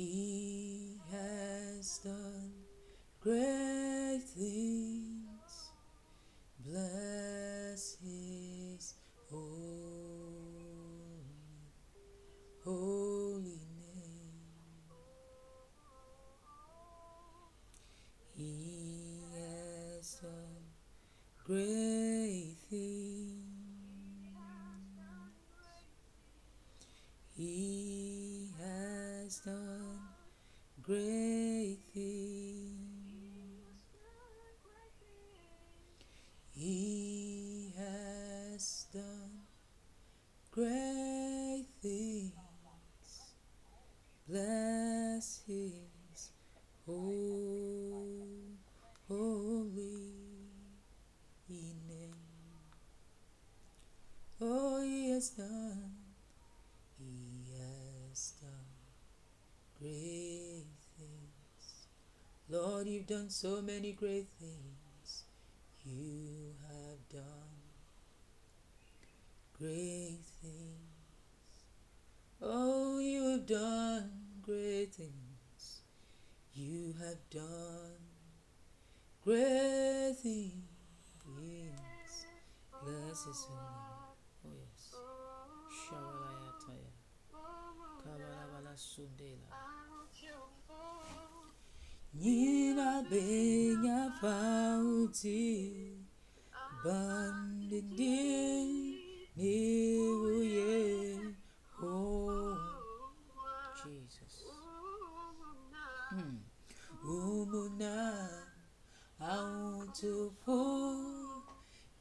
[0.00, 2.52] He has done
[3.20, 4.79] great things.
[63.00, 64.59] You've done so many great things.
[97.50, 98.18] Bandindi
[99.36, 100.70] niwuye
[101.82, 102.54] oh
[103.78, 104.36] Jesus
[106.10, 106.38] hmm.
[107.02, 107.94] umuna
[109.20, 110.60] autufu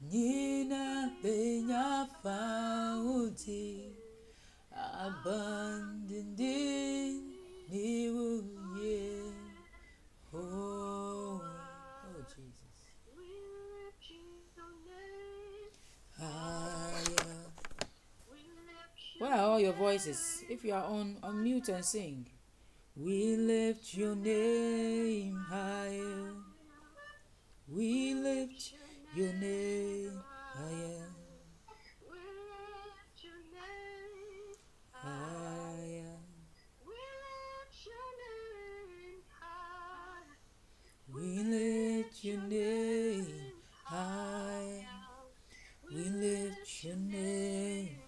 [0.09, 3.63] Nina benya fauti
[5.05, 6.57] abandindi
[19.69, 20.44] your voices?
[20.50, 22.25] If you are on, unmute and sing.
[22.95, 26.33] We lift your name higher.
[27.68, 28.74] We lift
[29.16, 30.19] your name
[30.56, 31.06] higher.
[34.92, 36.18] Higher.
[36.83, 40.33] We lift your name high.
[41.13, 43.27] We lift your name
[43.92, 44.86] I
[45.92, 47.98] we lift your name,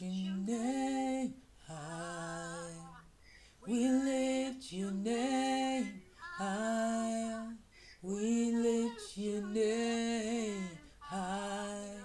[0.00, 1.34] your name
[1.66, 2.70] high.
[3.66, 7.46] We lift your name high.
[8.02, 10.68] We lift your name
[11.00, 11.96] high.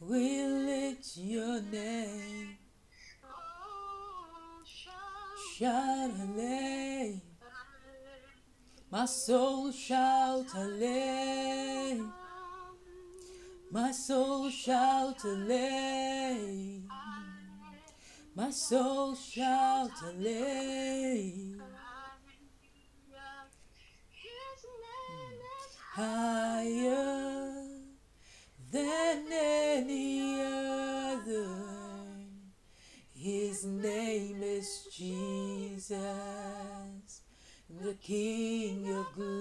[0.00, 2.58] We lift your name.
[5.56, 7.20] Shout hallelujah.
[8.90, 12.12] My soul shout hallelujah.
[13.70, 16.82] My soul shout hallelujah.
[18.36, 21.56] My soul shout hallelujah.
[25.94, 27.64] Higher
[28.70, 31.48] than any other.
[33.14, 36.02] His name is Jesus,
[37.70, 39.35] the King of glory.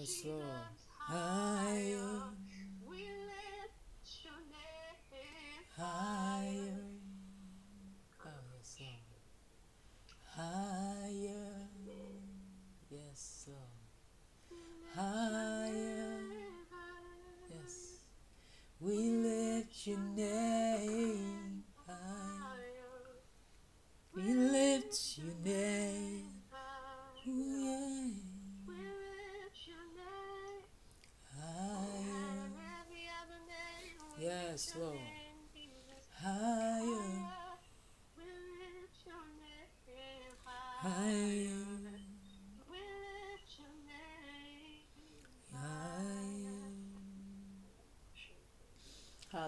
[0.00, 0.44] Yes, Lord.
[0.96, 2.22] Higher,
[5.76, 6.27] higher.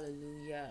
[0.00, 0.70] Hallelujah.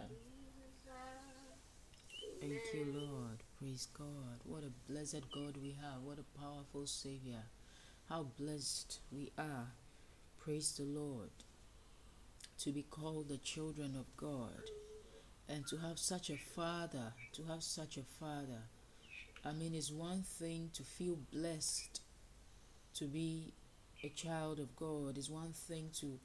[2.41, 3.43] Thank you, Lord.
[3.59, 4.39] Praise God.
[4.43, 6.01] What a blessed God we have.
[6.01, 7.43] What a powerful Savior.
[8.07, 9.67] How blessed we are.
[10.39, 11.29] Praise the Lord.
[12.63, 14.63] To be called the children of God
[15.47, 18.63] and to have such a father, to have such a father.
[19.45, 22.01] I mean, it's one thing to feel blessed
[22.95, 23.53] to be
[24.03, 26.19] a child of God, it's one thing to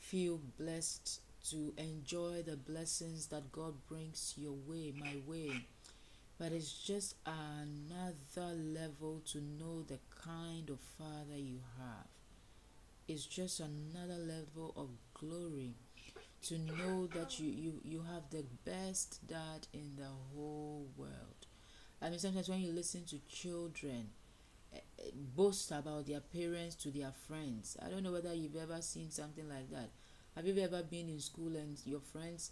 [0.00, 5.66] feel blessed to enjoy the blessings that God brings your way, my way.
[6.38, 12.06] But it's just another level to know the kind of Father you have.
[13.08, 15.74] It's just another level of glory
[16.42, 21.46] to know that you, you, you have the best dad in the whole world.
[22.02, 24.10] I mean, sometimes when you listen to children
[24.74, 28.80] eh, eh, boast about their parents to their friends, I don't know whether you've ever
[28.82, 29.90] seen something like that.
[30.36, 32.50] Have you ever been in school and your friends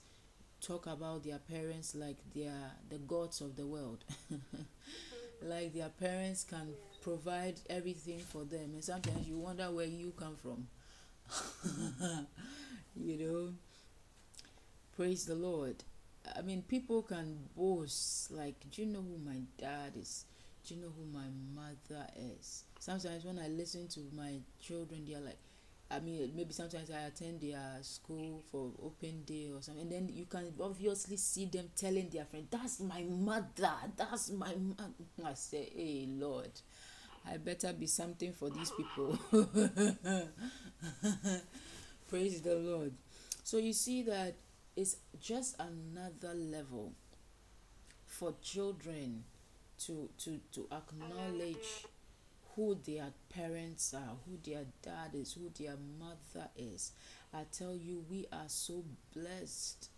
[0.62, 4.02] talk about their parents like they are the gods of the world?
[5.42, 6.68] like their parents can
[7.02, 10.66] provide everything for them, and sometimes you wonder where you come from.
[12.96, 13.52] you know,
[14.96, 15.76] praise the Lord.
[16.34, 20.24] I mean, people can boast, like, do you know who my dad is?
[20.66, 22.06] Do you know who my mother
[22.40, 22.64] is?
[22.78, 25.36] Sometimes when I listen to my children, they're like,
[25.90, 30.08] I mean, maybe sometimes I attend their school for open day or something, and then
[30.12, 33.74] you can obviously see them telling their friend, "That's my mother.
[33.96, 34.90] That's my." mother."
[35.24, 36.50] I say, "Hey, Lord,
[37.26, 39.18] I better be something for these people."
[42.08, 42.92] Praise the Lord.
[43.42, 44.34] So you see that
[44.76, 46.92] it's just another level
[48.06, 49.24] for children
[49.78, 51.86] to to to acknowledge
[52.56, 56.92] who their parents are, who their dad is, who their mother is.
[57.32, 58.84] I tell you, we are so
[59.14, 59.88] blessed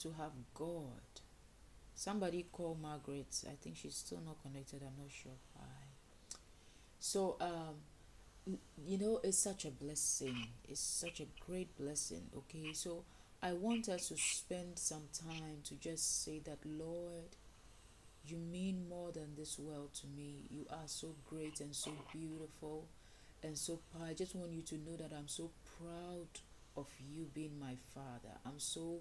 [0.00, 1.20] to have God.
[1.94, 3.44] Somebody called Margaret.
[3.46, 4.82] I think she's still not connected.
[4.82, 5.64] I'm not sure why.
[6.98, 10.48] So, um, you know, it's such a blessing.
[10.68, 12.22] It's such a great blessing.
[12.36, 13.04] Okay, so
[13.42, 17.36] I want us to spend some time to just say that, Lord,
[18.26, 20.46] you mean more than this world to me.
[20.50, 22.86] You are so great and so beautiful
[23.44, 26.28] and so I just want you to know that I'm so proud
[26.76, 28.38] of you being my father.
[28.46, 29.00] I'm so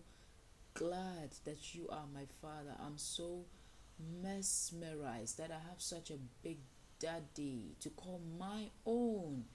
[0.73, 2.75] glad that you are my father.
[2.85, 3.45] I'm so
[4.21, 6.57] mesmerized that I have such a big
[6.99, 9.45] daddy to call my own.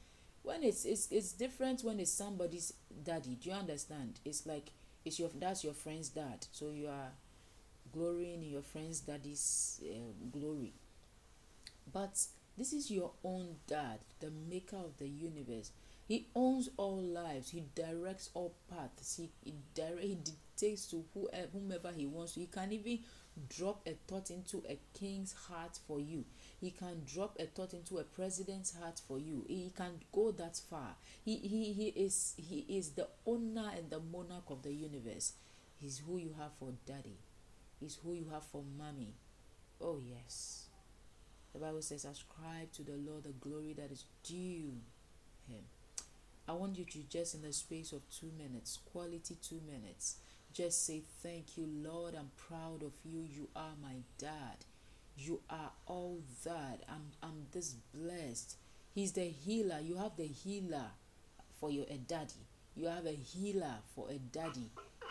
[0.42, 2.72] When it's it's it's different when it's somebody's
[3.04, 3.36] daddy.
[3.38, 4.20] Do you understand?
[4.24, 4.70] It's like
[5.04, 6.46] it's your that's your friend's dad.
[6.52, 7.10] So you are
[7.98, 10.72] glorying in your friend's daddy's uh, glory.
[11.92, 12.18] But
[12.56, 15.72] this is your own dad, the maker of the universe.
[16.06, 17.50] He owns all lives.
[17.50, 19.16] He directs all paths.
[19.16, 22.34] He he, direct, he dictates to whoever, whomever he wants.
[22.34, 23.00] He can even
[23.48, 26.24] drop a thought into a king's heart for you.
[26.60, 29.44] He can drop a thought into a president's heart for you.
[29.48, 30.94] He can go that far.
[31.24, 35.34] He he he is he is the owner and the monarch of the universe.
[35.80, 37.18] He's who you have for daddy
[37.84, 39.14] is who you have for mommy.
[39.80, 40.66] Oh, yes.
[41.52, 44.72] The Bible says, Ascribe to the Lord the glory that is due
[45.48, 45.64] Him.
[46.48, 50.16] I want you to just, in the space of two minutes, quality two minutes,
[50.52, 52.14] just say, Thank you, Lord.
[52.14, 53.26] I'm proud of you.
[53.28, 54.64] You are my dad.
[55.16, 56.84] You are all that.
[56.88, 58.56] I'm, I'm this blessed.
[58.94, 59.78] He's the healer.
[59.80, 60.86] You have the healer
[61.60, 62.46] for your a daddy.
[62.76, 64.70] You have a healer for a daddy.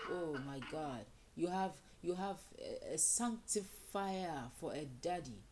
[0.10, 1.06] Oh my God.
[1.36, 1.72] You have
[2.08, 5.44] you have a, a sanctifier for a daddy.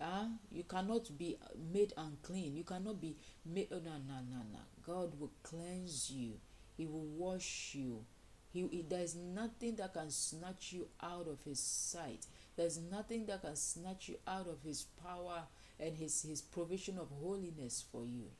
[0.00, 1.36] Uh, you cannot be
[1.72, 2.56] made unclean.
[2.56, 3.68] You cannot be made.
[3.70, 4.58] Oh, no, no, no, no.
[4.86, 6.34] God will cleanse you.
[6.78, 8.04] He will wash you.
[8.50, 12.24] He, he, there's nothing that can snatch you out of His sight.
[12.56, 15.42] There's nothing that can snatch you out of His power
[15.78, 18.30] and His, His provision of holiness for you.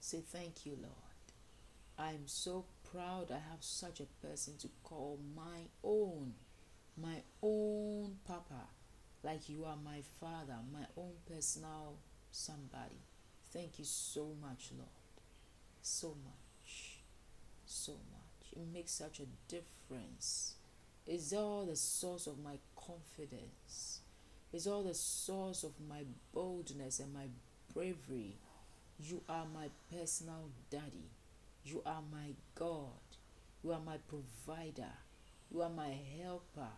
[0.00, 1.11] Say, Thank you, Lord.
[1.98, 6.34] I'm so proud I have such a person to call my own,
[7.00, 8.68] my own papa,
[9.22, 11.96] like you are my father, my own personal
[12.30, 13.00] somebody.
[13.52, 14.88] Thank you so much, Lord.
[15.82, 16.98] So much.
[17.66, 18.52] So much.
[18.52, 20.54] It makes such a difference.
[21.06, 24.00] It's all the source of my confidence.
[24.52, 27.26] It's all the source of my boldness and my
[27.74, 28.36] bravery.
[28.98, 31.10] You are my personal daddy.
[31.64, 32.90] You are my God.
[33.62, 34.92] You are my provider.
[35.50, 36.72] You are my helper.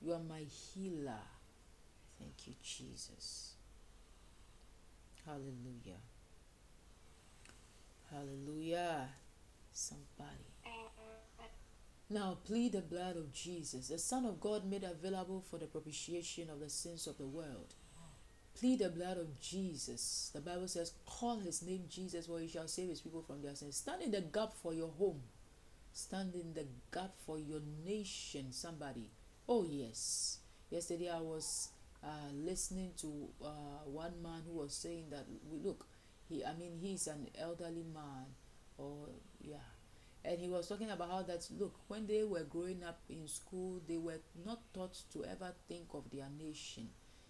[0.00, 1.22] You are my healer.
[2.18, 3.54] Thank you, Jesus.
[5.24, 6.00] Hallelujah.
[8.10, 9.08] Hallelujah.
[9.72, 10.48] Somebody.
[12.10, 16.48] Now plead the blood of Jesus, the Son of God made available for the propitiation
[16.48, 17.74] of the sins of the world.
[18.58, 20.30] Plead the blood of Jesus.
[20.34, 23.54] The Bible says, Call his name Jesus, for he shall save his people from their
[23.54, 23.76] sins.
[23.76, 25.20] Stand in the gap for your home.
[25.92, 28.46] Stand in the gap for your nation.
[28.50, 29.10] Somebody.
[29.48, 30.38] Oh, yes.
[30.70, 31.68] Yesterday I was
[32.02, 35.26] uh, listening to uh, one man who was saying that,
[35.62, 35.86] look,
[36.28, 38.26] he, I mean, he's an elderly man,
[38.76, 39.08] or
[39.40, 39.56] yeah,
[40.24, 43.80] and he was talking about how that look when they were growing up in school
[43.88, 46.88] they were not taught to ever think of their nation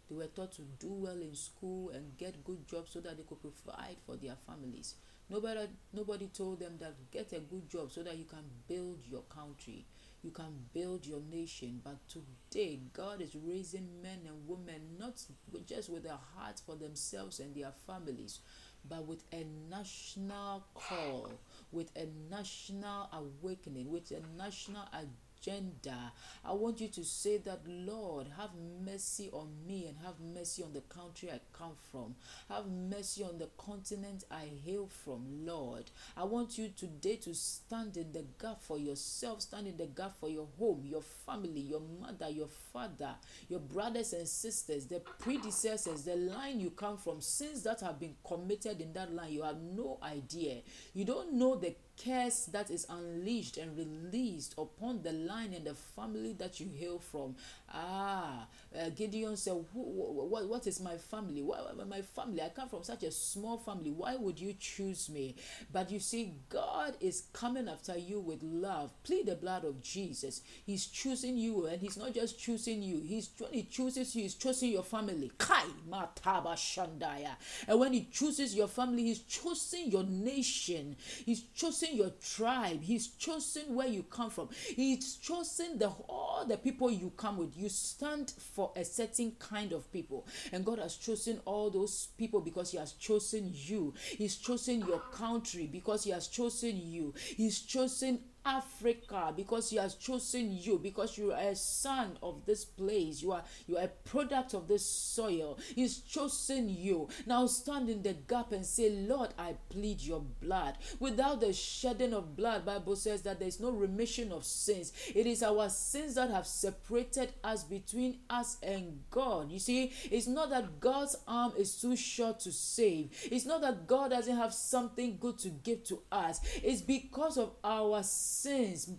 [0.09, 3.23] they were taught to do well in school and get good jobs so that they
[3.23, 4.95] could provide for their families
[5.31, 5.61] nobody
[5.93, 9.85] nobody told them that get a good job so that you can build your country
[10.23, 15.21] you can build your nation but today god is raising men and women not
[15.67, 18.41] just with a heart for themselves and their families
[18.89, 21.31] but with a national call,
[21.73, 25.13] with a national awakening, with a national agenda.
[25.47, 28.51] I want you to say that, Lord, have
[28.85, 32.15] mercy on me and have mercy on the country I come from.
[32.49, 35.91] Have mercy on the continent I hail from, Lord.
[36.17, 40.19] I want you today to stand in the gap for yourself, stand in the gap
[40.19, 43.15] for your home, your family, your mother, your father,
[43.49, 48.17] your brothers and sisters, the predecessors, the line you come from, sins that have been
[48.27, 49.33] committed in that line.
[49.33, 50.63] You have no idea.
[50.95, 55.75] You don't know the curse that is unleashed and released upon the line and the
[55.75, 57.35] family that you hail from.
[57.73, 58.47] Ah,
[58.79, 61.43] uh, Gideon said, what, what is my family?
[61.43, 61.59] Why,
[61.89, 63.91] my family, I come from such a small family.
[63.91, 65.37] Why would you choose me?
[65.73, 68.91] But you see, God is coming after you with love.
[69.03, 70.43] Plead the blood of Jesus.
[70.65, 73.01] He's choosing you, and He's not just choosing you.
[73.01, 75.31] He's when He chooses you, He's choosing your family.
[75.39, 77.37] Kai mataba shandaya.
[77.67, 80.97] And when He chooses your family, He's choosing your nation.
[81.25, 82.83] He's choosing your tribe.
[82.83, 84.49] He's chosen where you come from.
[84.75, 87.57] He's chosen the all the people you come with.
[87.57, 92.41] You stand for a certain kind of people, and God has chosen all those people
[92.41, 93.95] because He has chosen you.
[94.17, 97.15] He's chosen your country because He has chosen you.
[97.37, 102.65] He's chosen Africa because he has chosen you because you are a son of this
[102.65, 105.59] place you are you are a product of this soil.
[105.75, 107.09] He's chosen you.
[107.27, 110.79] Now stand in the gap and say lord i plead your blood.
[110.99, 114.93] Without the shedding of blood bible says that there is no remission of sins.
[115.15, 119.51] It is our sins that have separated us between us and god.
[119.51, 123.11] You see it's not that god's arm is too short to save.
[123.31, 126.41] It's not that god doesn't have something good to give to us.
[126.63, 128.38] It's because of our sins,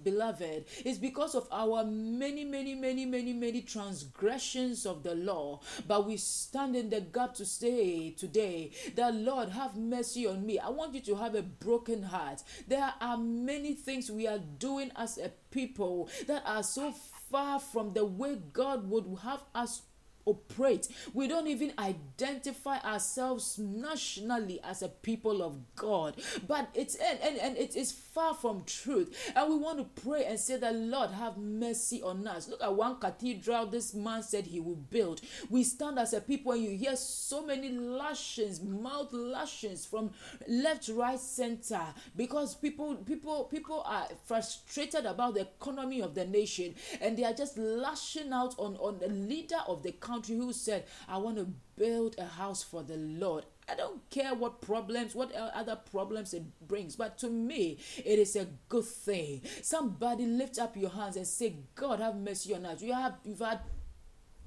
[0.04, 5.60] beloved, is because of our many, many, many, many, many transgressions of the law.
[5.88, 10.60] But we stand in the gap to say today that, Lord, have mercy on me.
[10.60, 12.43] I want you to have a broken heart.
[12.67, 16.93] There are many things we are doing as a people that are so
[17.32, 19.82] far from the way God would have us
[20.25, 20.88] operate.
[21.13, 26.21] We don't even identify ourselves nationally as a people of God.
[26.47, 29.32] But it's and, and, and it is far from truth.
[29.36, 32.47] And we want to pray and say that Lord have mercy on us.
[32.47, 35.21] Look at one cathedral this man said he will build.
[35.49, 40.12] We stand as a people and you hear so many lashings, mouth lashings from
[40.47, 41.82] left, right, center
[42.15, 47.34] because people people people are frustrated about the economy of the nation and they are
[47.34, 51.38] just lashing out on on the leader of the country country who said, I want
[51.38, 53.45] to build a house for the Lord.
[53.69, 58.36] I don't care what problems, what other problems it brings, but to me, it is
[58.36, 59.41] a good thing.
[59.62, 62.82] Somebody lift up your hands and say, God, have mercy on us.
[62.82, 63.60] You have, you've had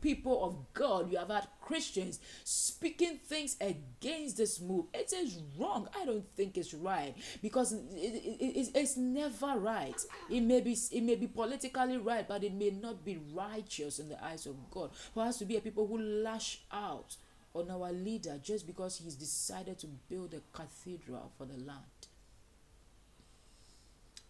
[0.03, 4.87] people of God, you have had Christians speaking things against this move.
[4.93, 5.89] It is wrong.
[5.99, 9.95] I don't think it's right because it, it, it, it's never right.
[10.29, 14.09] It may be it may be politically right, but it may not be righteous in
[14.09, 14.91] the eyes of God.
[15.15, 17.17] For us to be a people who lash out
[17.55, 22.09] on our leader just because he's decided to build a cathedral for the land.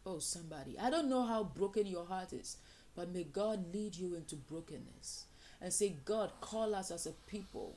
[0.04, 0.76] Oh, somebody.
[0.78, 2.56] I don't know how broken your heart is,
[2.96, 5.26] but may God lead you into brokenness
[5.60, 7.76] and say, God, call us as a people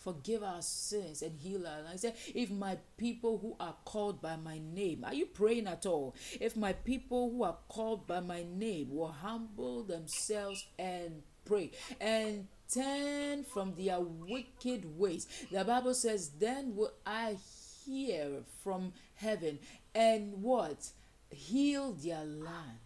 [0.00, 1.84] forgive our sins and heal us.
[1.84, 1.86] land.
[1.92, 5.86] He said, If my people who are called by my name, are you praying at
[5.86, 6.14] all?
[6.40, 12.46] If my people who are called by my name will humble themselves and pray and
[12.72, 17.36] turn from their wicked ways, the Bible says, Then will I
[17.84, 19.58] hear from heaven
[19.94, 20.90] and what?
[21.30, 22.78] Heal their land.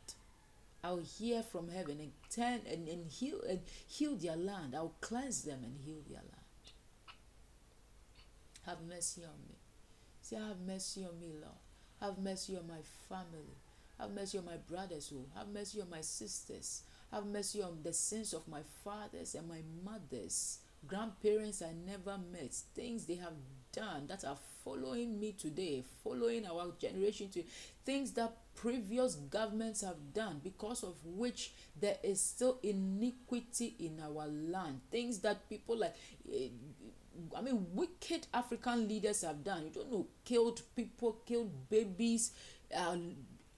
[0.83, 4.75] I'll hear from heaven and turn and, and heal and heal their land.
[4.75, 6.45] I'll cleanse them and heal their land.
[8.67, 9.57] Have mercy on me.
[10.21, 11.55] Say, have mercy on me, Lord.
[12.01, 13.57] Have mercy on my family.
[13.99, 15.09] Have mercy on my brothers.
[15.09, 16.83] who have mercy on my sisters.
[17.13, 22.53] Have mercy on the sins of my fathers and my mothers, grandparents I never met,
[22.75, 23.35] things they have
[23.73, 27.43] done that are following me today, following our generation to
[27.85, 34.27] things that previous governments have done because of which there is still iniquity in our
[34.29, 35.95] land things that people like
[36.33, 36.49] eh,
[37.37, 39.65] I mean, wicked African leaders have done.
[39.65, 42.33] You don't know, killed people, killed babies,
[42.77, 42.97] uh,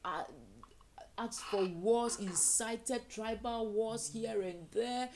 [0.04, 0.24] uh,
[1.18, 5.09] asked for wars, incited tribal wars here and there.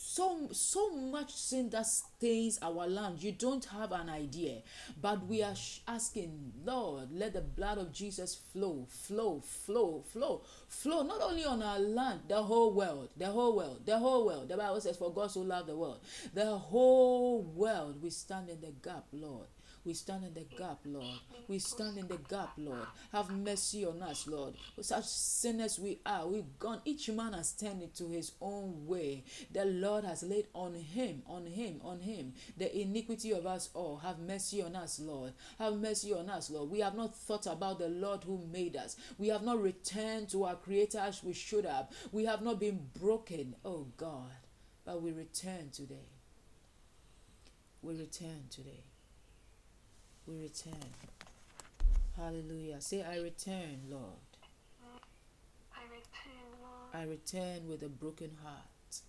[0.00, 3.22] So so much sin that stains our land.
[3.22, 4.62] You don't have an idea.
[5.00, 5.54] But we are
[5.86, 11.62] asking lord let the blood of jesus flow flow flow flow flow not only on
[11.62, 14.48] our land the whole world the whole world the whole world.
[14.48, 16.00] The bible says for god so loved the world.
[16.32, 19.48] The whole world we stand in the gap lord
[19.88, 21.18] we stand in the gap, Lord.
[21.48, 22.86] We stand in the gap, Lord.
[23.10, 24.52] Have mercy on us, Lord.
[24.82, 26.82] Such sinners we are, we've gone.
[26.84, 29.24] Each man has turned into his own way.
[29.50, 33.96] The Lord has laid on him, on him, on him, the iniquity of us all.
[33.96, 35.32] Have mercy on us, Lord.
[35.58, 36.68] Have mercy on us, Lord.
[36.68, 38.94] We have not thought about the Lord who made us.
[39.16, 41.88] We have not returned to our Creator as we should have.
[42.12, 44.32] We have not been broken, oh God.
[44.84, 46.10] But we return today.
[47.80, 48.84] We return today
[50.28, 50.74] we return.
[52.16, 52.80] Hallelujah.
[52.80, 54.02] Say, I return, Lord.
[55.74, 56.92] I return, Lord.
[56.92, 59.00] I return with a broken heart.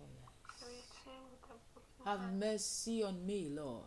[0.00, 0.62] Oh, yes.
[0.62, 2.32] I return with a broken have heart.
[2.34, 3.82] mercy on me, Lord.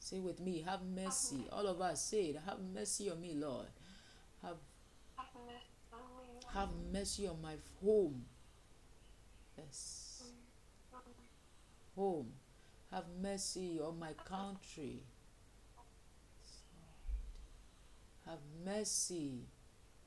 [0.00, 1.46] Say with me, have mercy.
[1.50, 2.36] All of us say it.
[2.44, 3.68] Have mercy on me, Lord.
[4.42, 4.56] Have,
[5.16, 6.28] have mercy on me.
[6.32, 6.54] Lord.
[6.54, 8.24] Have mercy on my home.
[9.56, 10.22] Yes.
[11.96, 12.32] Home.
[12.90, 15.04] Have mercy on my country.
[18.26, 19.46] Have mercy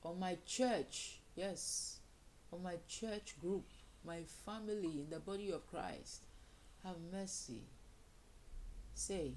[0.03, 1.19] on my church.
[1.35, 1.99] Yes,
[2.51, 3.65] on my church group,
[4.05, 6.23] my family in the body of Christ.
[6.83, 7.61] Have mercy.
[8.95, 9.33] Say,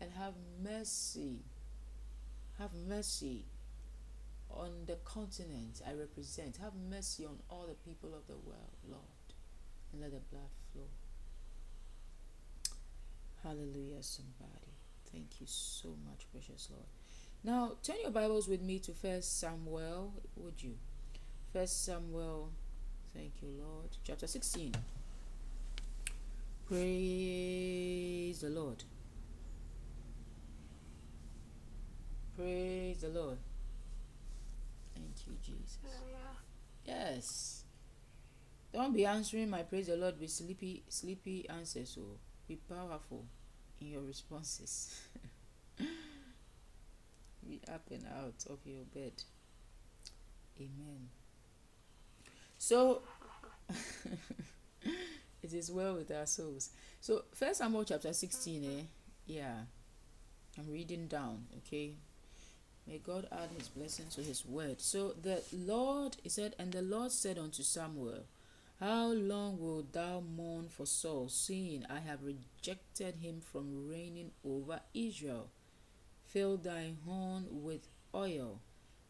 [0.00, 1.38] and have mercy.
[2.58, 3.44] Have mercy
[4.50, 6.58] on the continent I represent.
[6.58, 9.02] Have mercy on all the people of the world, Lord,
[9.92, 10.88] and let the blood flow.
[13.42, 14.74] Hallelujah, somebody.
[15.10, 16.86] Thank you so much, precious Lord.
[17.42, 20.74] Now, turn your Bibles with me to First Samuel, would you?
[21.54, 22.50] First Samuel,
[23.14, 24.74] thank you, Lord, chapter 16.
[26.68, 28.84] Praise the Lord.
[32.36, 33.38] Praise the Lord.
[34.94, 35.78] Thank you, Jesus.
[36.84, 37.64] Yes.
[38.74, 41.92] Don't be answering my praise the Lord with sleepy, sleepy answers.
[41.94, 42.02] So
[42.46, 43.24] be powerful
[43.80, 45.00] in your responses.
[47.46, 49.12] be up and out of your bed.
[50.58, 51.08] Amen.
[52.58, 53.02] So
[55.42, 56.70] it is well with our souls.
[57.00, 58.82] So first Samuel chapter 16, eh?
[59.26, 59.60] Yeah.
[60.58, 61.94] I'm reading down, okay?
[62.86, 64.80] May God add his blessing to his word.
[64.80, 68.24] So the Lord, he said, and the Lord said unto Samuel,
[68.80, 74.80] How long wilt thou mourn for Saul, seeing I have rejected him from reigning over
[74.92, 75.48] Israel?
[76.30, 78.60] Fill thy horn with oil,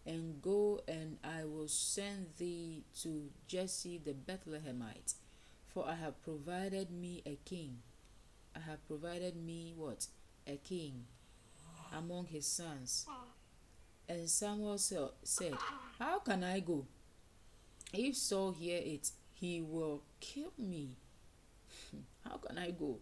[0.07, 5.15] and go, and I will send thee to Jesse the Bethlehemite,
[5.69, 7.83] for I have provided me a king.
[8.57, 10.07] I have provided me what?
[10.47, 11.05] A king
[11.93, 13.07] among his sons.
[14.09, 15.55] And Samuel said,
[15.99, 16.87] How can I go?
[17.93, 20.97] If Saul hear it, he will kill me.
[22.25, 22.99] How can I go?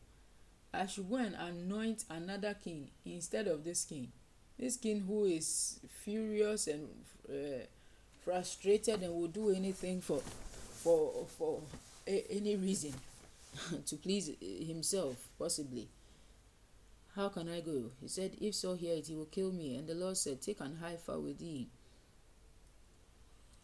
[0.72, 4.12] I should go and anoint another king instead of this king.
[4.58, 6.88] This king who is furious and
[7.28, 7.64] uh,
[8.24, 10.20] frustrated and will do anything for
[10.82, 11.60] for for
[12.06, 12.92] a, any reason
[13.86, 15.88] to please himself possibly.
[17.14, 17.90] How can I go?
[18.00, 19.74] He said, If Saul, hear it, he will kill me.
[19.74, 21.68] And the Lord said, Take an heifer with thee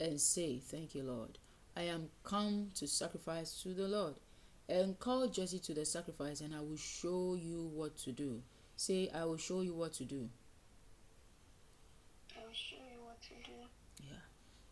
[0.00, 1.38] and say, Thank you, Lord.
[1.76, 4.14] I am come to sacrifice to the Lord.
[4.68, 8.42] And call Jesse to the sacrifice, and I will show you what to do.
[8.76, 10.28] Say, I will show you what to do.
[12.36, 13.56] I will show you what to do.
[14.02, 14.16] Yeah.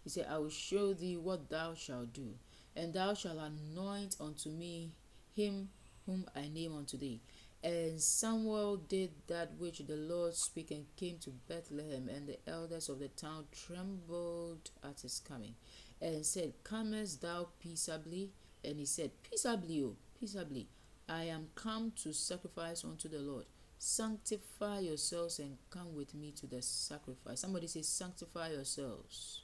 [0.02, 2.34] He said, I will show thee what thou shalt do,
[2.74, 4.92] and thou shalt anoint unto me
[5.34, 5.68] him
[6.06, 7.20] whom I name unto thee.
[7.62, 12.88] And Samuel did that which the Lord spake and came to Bethlehem, and the elders
[12.88, 15.54] of the town trembled at his coming,
[16.00, 18.30] and said, Comest thou peaceably?
[18.64, 20.68] And he said, Peaceably, O peaceably.
[21.08, 23.44] I am come to sacrifice unto the Lord.
[23.78, 27.40] Sanctify yourselves and come with me to the sacrifice.
[27.40, 29.42] Somebody say, Sanctify yourselves.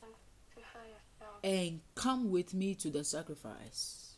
[0.00, 1.40] Sanctify yourself.
[1.42, 4.10] And come with me to the sacrifice.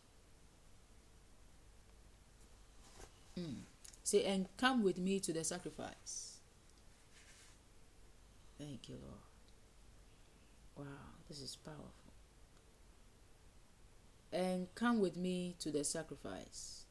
[3.38, 3.61] Mm.
[4.03, 6.38] Say, and come with me to the sacrifice.
[8.59, 9.21] Thank you, Lord.
[10.77, 10.95] Wow,
[11.29, 12.02] this is powerful.
[14.33, 16.85] And come with me to the sacrifice.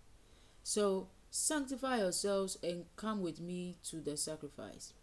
[0.64, 4.94] So, sanctify yourselves and come with me to the sacrifice.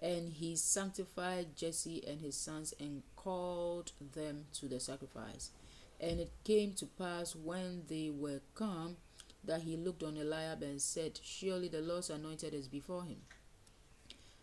[0.00, 5.50] And he sanctified Jesse and his sons and called them to the sacrifice.
[6.00, 8.96] And it came to pass when they were come
[9.44, 13.18] that he looked on Eliab and said, Surely the Lord's anointed is before him.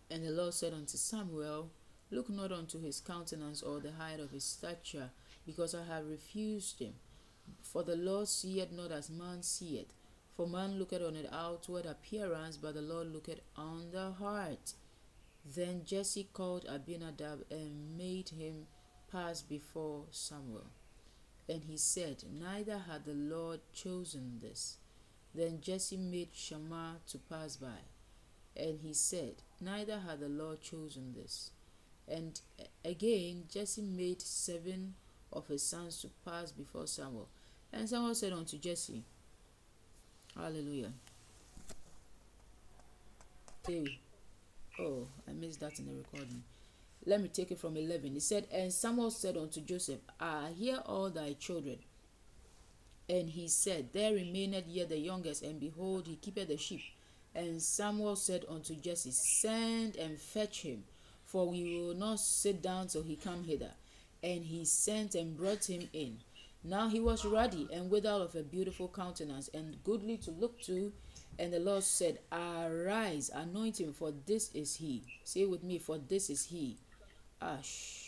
[0.10, 1.72] And the Lord said unto Samuel,
[2.12, 5.10] Look not unto his countenance or the height of his stature,
[5.46, 6.94] because I have refused him.
[7.62, 9.94] For the Lord seeth not as man seeth.
[10.36, 14.74] For man looketh on the outward appearance, but the Lord looketh on the heart.
[15.46, 18.68] Then Jesse called Abinadab and made him
[19.12, 20.68] pass before Samuel.
[21.48, 24.78] And he said, Neither had the Lord chosen this.
[25.34, 27.84] Then Jesse made Shammah to pass by.
[28.58, 31.52] And he said, Neither had the Lord chosen this.
[32.08, 32.40] And
[32.84, 34.96] again Jesse made seven
[35.32, 37.30] of his sons to pass before Samuel.
[37.76, 39.04] And Samuel said unto Jesse,
[40.34, 40.94] Hallelujah.
[43.68, 44.00] Hey.
[44.80, 46.44] Oh, I missed that in the recording.
[47.06, 48.14] Let me take it from 11.
[48.14, 51.80] He said, And Samuel said unto Joseph, I hear all thy children.
[53.10, 56.82] And he said, There remaineth yet the youngest, and behold, he keepeth the sheep.
[57.36, 60.86] And Samuel said unto Jesse, Send and fetch him,
[61.26, 63.72] for we will not sit down till he come hither.
[64.24, 66.20] And he sent and brought him in.
[66.68, 70.92] Now he was ruddy and withal of a beautiful countenance, and goodly to look to.
[71.38, 75.04] And the Lord said, Arise, anoint him, for this is he.
[75.24, 76.80] Say with me, for this is he.
[77.40, 78.02] Ah, Ash.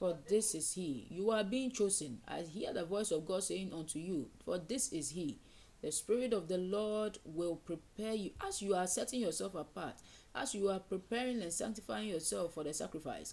[0.00, 1.06] For this is he.
[1.10, 2.18] You are being chosen.
[2.26, 5.38] I hear the voice of God saying unto you, For this is he.
[5.80, 9.94] The Spirit of the Lord will prepare you as you are setting yourself apart,
[10.34, 13.32] as you are preparing and sanctifying yourself for the sacrifice.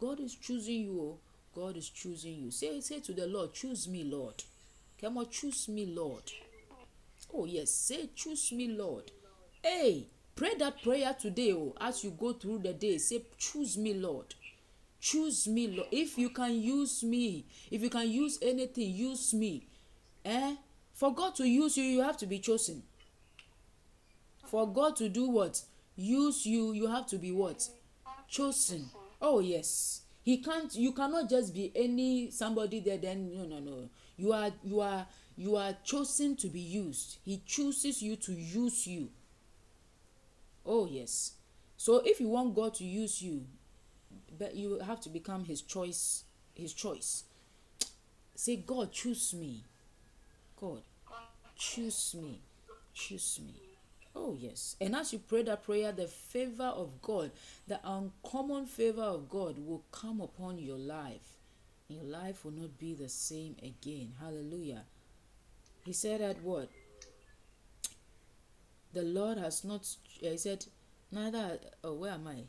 [0.00, 1.00] God is choosing you.
[1.00, 1.18] Oh,
[1.54, 2.50] God is choosing you.
[2.50, 4.42] Say, say to the Lord, Choose me, Lord.
[5.00, 6.22] Come on, choose me, Lord.
[7.34, 7.70] Oh, yes.
[7.70, 9.10] Say, Choose me, Lord.
[9.62, 11.52] Hey, pray that prayer today.
[11.52, 14.34] Oh, as you go through the day, say, Choose me, Lord.
[15.00, 15.88] Choose me, Lord.
[15.90, 19.66] If you can use me, if you can use anything, use me.
[20.24, 20.54] Eh?
[20.92, 22.82] For God to use you, you have to be chosen.
[24.46, 25.62] For God to do what?
[25.96, 27.68] Use you, you have to be what?
[28.28, 28.90] Chosen.
[29.20, 30.02] Oh, yes.
[30.22, 33.88] He can't you cannot just be any somebody there then no no no.
[34.16, 35.06] You are you are
[35.36, 37.18] you are chosen to be used.
[37.24, 39.08] He chooses you to use you.
[40.66, 41.32] Oh yes.
[41.76, 43.46] So if you want God to use you,
[44.38, 47.24] but you have to become his choice his choice.
[48.34, 49.64] Say God choose me.
[50.60, 50.82] God
[51.56, 52.40] choose me.
[52.94, 53.69] Choose me.
[54.14, 54.76] Oh, yes.
[54.80, 57.30] And as you pray that prayer, the favor of God,
[57.68, 61.38] the uncommon favor of God will come upon your life.
[61.88, 64.12] Your life will not be the same again.
[64.20, 64.84] Hallelujah.
[65.84, 66.68] He said that what?
[68.92, 70.66] The Lord has not, he said,
[71.12, 72.42] neither, oh, where am I?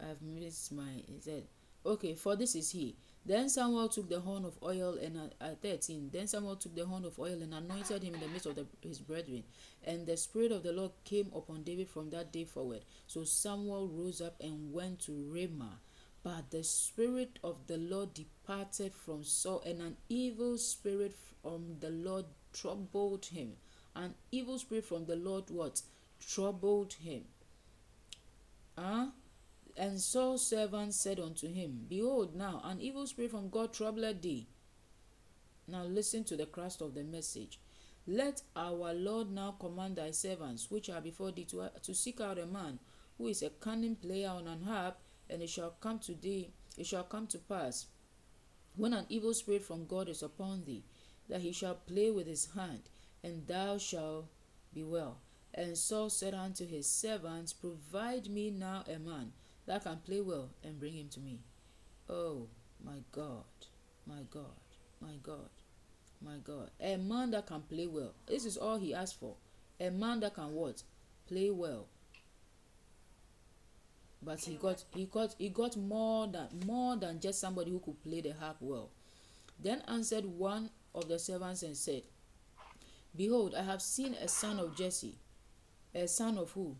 [0.00, 1.44] I've missed my, he said,
[1.84, 2.94] okay, for this is he.
[3.26, 6.86] Then Samuel took the horn of oil and uh, at 13, then Samuel took the
[6.86, 9.42] horn of oil and anointed him in the midst of the, his brethren.
[9.84, 12.84] And the Spirit of the Lord came upon David from that day forward.
[13.08, 15.80] So Samuel rose up and went to Ramah.
[16.22, 21.90] But the Spirit of the Lord departed from Saul, and an evil spirit from the
[21.90, 23.54] Lord troubled him.
[23.96, 25.82] An evil spirit from the Lord what?
[26.20, 27.24] Troubled him.
[28.78, 29.06] Huh?
[29.76, 34.46] And Saul's servant said unto him, Behold, now an evil spirit from God troubleth thee.
[35.68, 37.60] Now listen to the crust of the message.
[38.06, 42.38] Let our Lord now command thy servants, which are before thee, to, to seek out
[42.38, 42.78] a man
[43.18, 46.86] who is a cunning player on an harp, and it shall come to thee it
[46.86, 47.86] shall come to pass
[48.76, 50.84] when an evil spirit from God is upon thee,
[51.28, 52.82] that he shall play with his hand,
[53.24, 54.26] and thou shalt
[54.74, 55.18] be well.
[55.54, 59.32] And Saul said unto his servants, Provide me now a man
[59.66, 61.40] that can play well, and bring him to me.
[62.08, 62.46] Oh,
[62.84, 63.44] my God,
[64.06, 64.56] my God,
[65.00, 65.50] my God,
[66.24, 66.70] my God.
[66.80, 68.14] A man that can play well.
[68.26, 69.34] This is all he asked for.
[69.80, 70.82] A man that can what?
[71.26, 71.86] Play well.
[74.22, 78.02] But he got he got he got more than more than just somebody who could
[78.02, 78.90] play the harp well.
[79.62, 82.02] Then answered one of the servants and said,
[83.14, 85.16] Behold, I have seen a son of Jesse.
[85.94, 86.76] A son of who?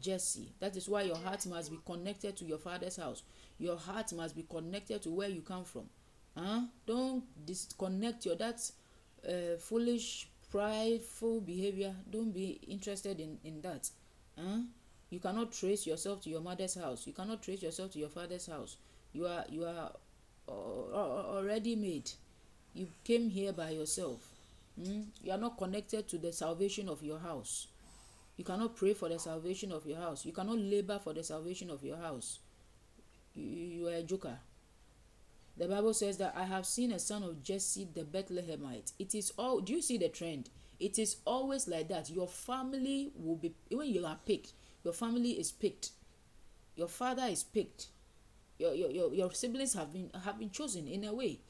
[0.00, 0.52] Jesse.
[0.60, 3.22] That is why your heart must be connected to your father's house.
[3.58, 5.88] Your heart must be connected to where you come from.
[6.36, 6.62] Huh?
[6.86, 8.70] Don't disconnect your that
[9.26, 11.94] uh, foolish, prideful behavior.
[12.10, 13.90] Don't be interested in, in that.
[14.38, 14.58] Huh?
[15.10, 17.06] You cannot trace yourself to your mother's house.
[17.06, 18.76] You cannot trace yourself to your father's house.
[19.12, 19.92] You are you are
[20.48, 22.10] already made.
[22.74, 24.28] You came here by yourself.
[24.82, 25.02] Hmm?
[25.22, 27.68] You are not connected to the salvation of your house.
[28.36, 30.26] You cannot pray for the salvation of your house.
[30.26, 32.40] You cannot labor for the salvation of your house.
[33.34, 34.38] You, you are a joker.
[35.56, 38.92] The Bible says that I have seen a son of Jesse the Bethlehemite.
[38.98, 40.50] It is all, do you see the trend?
[40.78, 42.10] It is always like that.
[42.10, 44.52] Your family will be, when you are picked,
[44.84, 45.92] your family is picked.
[46.74, 47.86] Your father is picked.
[48.58, 51.40] Your, your, your, your siblings have been, have been chosen in a way.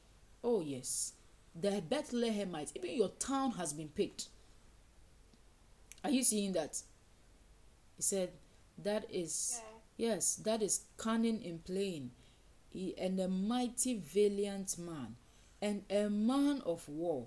[0.44, 1.14] Oh, yes.
[1.60, 4.28] The Bethlehemite, even your town has been picked.
[6.06, 6.80] Are you seeing that?
[7.96, 8.30] He said,
[8.78, 9.60] That is,
[9.98, 10.10] yeah.
[10.10, 12.12] yes, that is cunning in playing,
[12.68, 15.16] he, and a mighty valiant man,
[15.60, 17.26] and a man of war,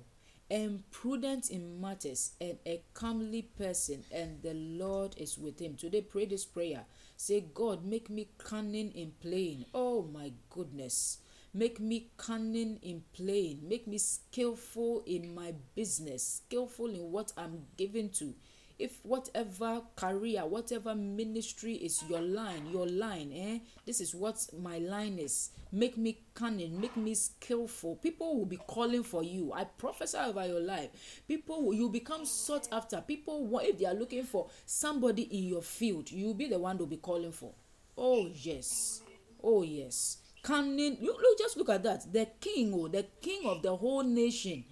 [0.50, 5.76] and prudent in matters, and a comely person, and the Lord is with him.
[5.76, 6.86] Today, pray this prayer.
[7.18, 9.66] Say, God, make me cunning in playing.
[9.74, 11.18] Oh my goodness.
[11.54, 13.68] Make me cunning in playing.
[13.68, 18.36] Make me skillful in my business, skillful in what I'm given to
[18.80, 24.78] if whatever career whatever ministry is your line your line eh this is what my
[24.78, 25.50] line is.
[25.72, 27.98] Make me cunning make me skillful.
[27.98, 29.52] People will be calling for you.
[29.54, 31.22] I prophesy over your life.
[31.28, 33.02] People will you become sought after.
[33.02, 36.78] People want if they are looking for somebody in your field you'll be the one
[36.78, 37.52] to be calling for.
[37.98, 39.02] Oh yes.
[39.44, 40.18] Oh yes.
[40.42, 42.12] Cunning you look just look at that.
[42.12, 44.64] The king oh the king of the whole nation.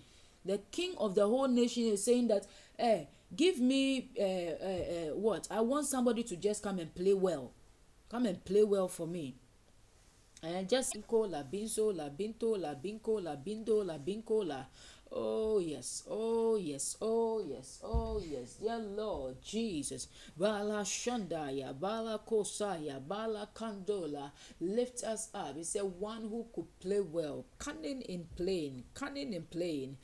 [0.46, 2.48] The king of the whole nation is saying that
[2.80, 3.04] eh
[3.36, 4.68] give me uh, uh,
[5.12, 5.48] uh, what?
[5.52, 7.52] I want somebody to just come and play well.
[8.10, 9.36] Come and play well for me.
[10.44, 14.66] And just la binso la binto la binko la bindo la binko la
[15.12, 20.08] Oh yes, oh yes, oh yes, oh yes, dear Lord Jesus.
[20.36, 25.56] Bala Shandaya, Bala Kosaya, Bala Kandola, lift us up.
[25.56, 29.98] He said, one who could play well, cunning in playing, cunning in playing,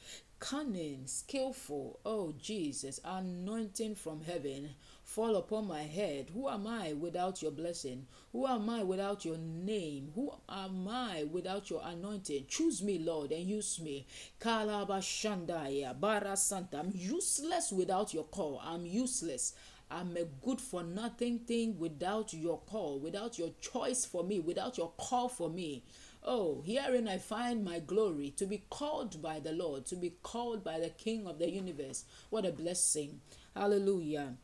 [0.43, 2.01] cunning, skillful.
[2.05, 6.31] Oh, Jesus, anointing from heaven fall upon my head.
[6.33, 8.07] Who am I without your blessing?
[8.33, 10.11] Who am I without your name?
[10.15, 12.47] Who am I without your anointing?
[12.49, 14.05] Choose me, Lord, and use me.
[14.41, 16.79] Kalabashandaya, Bara Santa.
[16.79, 18.61] I'm useless without your call.
[18.61, 19.53] I'm useless.
[19.89, 24.77] I'm a good for nothing thing without your call, without your choice for me, without
[24.77, 25.85] your call for me.
[26.25, 30.63] Oh, herein I find my glory to be called by the Lord, to be called
[30.63, 32.05] by the King of the universe.
[32.29, 33.19] What a blessing!
[33.55, 34.35] Hallelujah.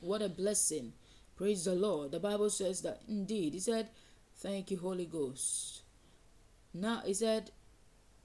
[0.00, 0.92] What a blessing.
[1.36, 2.12] Praise the Lord.
[2.12, 3.88] The Bible says that indeed, He said,
[4.36, 5.82] Thank you, Holy Ghost.
[6.74, 7.50] Now, He said,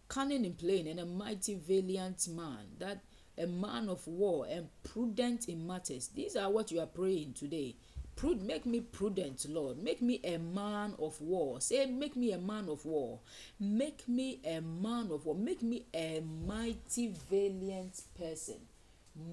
[0.09, 2.99] cunning in plain and a mighty valiant man, that
[3.37, 6.09] a man of war and prudent in matters.
[6.09, 7.75] These are what you are praying today
[8.15, 9.77] Prud- make me prudent, Lord.
[9.77, 11.59] Make me a man of war.
[11.59, 13.19] Say, make me a man of war.
[13.59, 15.35] Make me a man of war.
[15.35, 18.59] Make me a mighty, valiant person.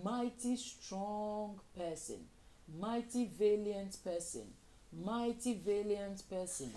[0.04, 2.26] Mighty, strong person.
[2.80, 4.46] Mighty, valiant person.
[4.92, 6.72] Mighty, valiant person.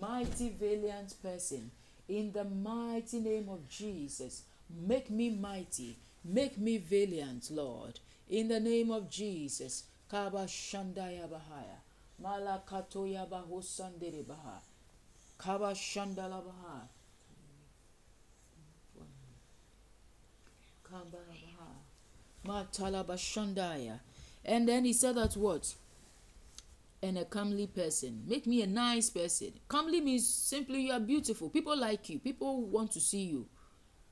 [0.00, 1.70] Mighty, valiant person.
[2.08, 4.42] In the mighty name of Jesus,
[4.86, 5.96] make me mighty.
[6.24, 8.00] Make me valiant, Lord.
[8.28, 9.84] In the name of Jesus.
[10.08, 11.80] Kaba Shandaya Bahaya.
[12.22, 14.60] Malakatoya Bahosandere Baha.
[15.38, 16.88] Kaba Shandala Baha.
[20.82, 21.86] Kaba Baha.
[22.46, 24.00] Matala Bashandaya.
[24.44, 25.74] And then he said that what?
[27.02, 28.22] And a comely person.
[28.26, 29.52] Make me a nice person.
[29.68, 31.50] Comely means simply you are beautiful.
[31.50, 32.18] People like you.
[32.20, 33.46] People want to see you.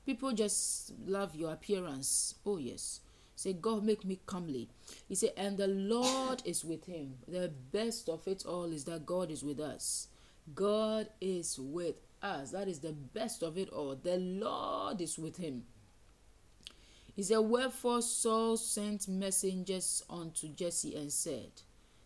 [0.05, 2.35] People just love your appearance.
[2.45, 3.01] Oh, yes.
[3.37, 4.69] Say, God, make me comely.
[5.09, 7.15] He said, and the Lord is with him.
[7.27, 10.09] The best of it all is that God is with us.
[10.55, 12.51] God is with us.
[12.53, 13.97] That is the best of it all.
[13.97, 15.65] The Lord is with him.
[17.17, 21.51] He said, Wherefore Saul sent messengers unto Jesse and said,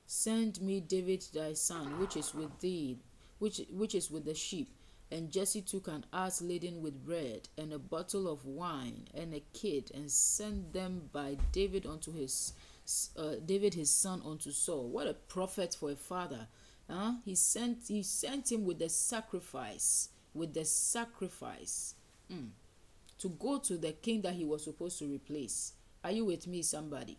[0.06, 2.98] Send me David thy son, which is with thee,
[3.38, 4.70] which which is with the sheep.
[5.10, 9.42] And Jesse took an ass laden with bread, and a bottle of wine, and a
[9.54, 12.52] kid, and sent them by David unto his
[13.16, 14.88] uh, David his son unto Saul.
[14.88, 16.46] What a prophet for a father!
[16.90, 17.14] Huh?
[17.24, 21.94] He sent he sent him with the sacrifice, with the sacrifice,
[22.30, 22.48] mm,
[23.18, 25.72] to go to the king that he was supposed to replace.
[26.04, 27.18] Are you with me, somebody?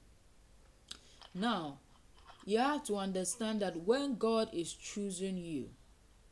[1.34, 1.80] Now,
[2.46, 5.70] you have to understand that when God is choosing you,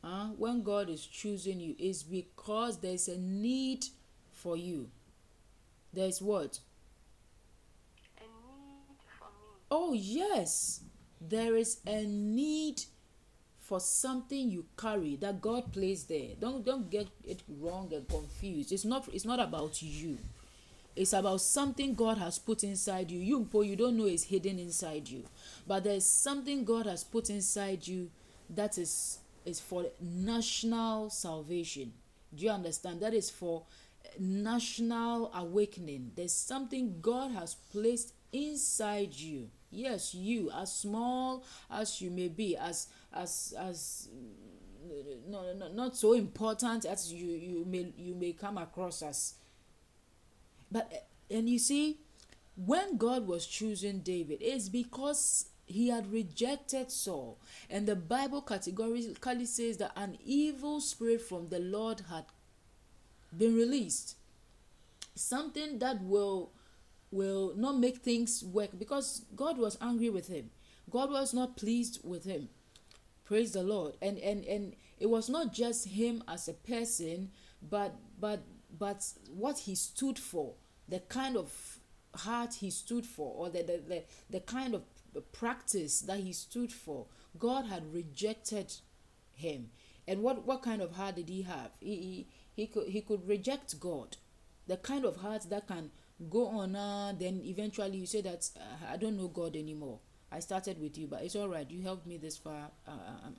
[0.02, 3.86] huh, when God is choosing you, is because there's a need
[4.32, 4.88] for you.
[5.92, 6.60] There's what?
[9.70, 10.80] Oh, yes,
[11.20, 12.82] there is a need
[13.68, 16.30] for something you carry that God placed there.
[16.40, 18.72] Don't don't get it wrong and confused.
[18.72, 20.16] It's not it's not about you.
[20.96, 23.20] It's about something God has put inside you.
[23.20, 25.24] You you don't know is hidden inside you.
[25.66, 28.10] But there's something God has put inside you
[28.48, 31.92] that is is for national salvation.
[32.34, 33.00] Do you understand?
[33.00, 33.64] That is for
[34.18, 36.12] national awakening.
[36.14, 42.56] There's something God has placed inside you yes you as small as you may be
[42.56, 48.32] as as as mm, no, no, not so important as you you may you may
[48.32, 49.34] come across as
[50.70, 51.98] but eh, and you see
[52.56, 57.38] when god was choosing david it's because he had rejected saul
[57.70, 62.24] and the bible categorically says that an evil spirit from the lord had
[63.36, 64.16] been released
[65.14, 66.50] something that will
[67.10, 70.50] will not make things work because God was angry with him.
[70.90, 72.48] God was not pleased with him.
[73.24, 73.96] Praise the Lord.
[74.00, 77.30] And and and it was not just him as a person,
[77.68, 78.42] but but
[78.78, 79.04] but
[79.34, 80.54] what he stood for,
[80.88, 81.78] the kind of
[82.14, 84.82] heart he stood for, or the the, the, the kind of
[85.20, 87.06] practice that he stood for.
[87.38, 88.74] God had rejected
[89.34, 89.70] him.
[90.06, 91.70] And what, what kind of heart did he have?
[91.80, 94.16] He, he, he could he could reject God.
[94.66, 95.90] The kind of heart that can
[96.30, 99.98] go on uh, then eventually you say that uh, i don't know god anymore
[100.32, 102.90] i started with you but it's all right you helped me this far uh,
[103.24, 103.36] I'm,